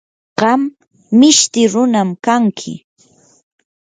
[0.39, 0.61] qam
[1.19, 2.73] mishti runam kanki.